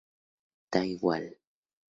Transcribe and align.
Da 0.71 0.81
igual". 0.83 1.37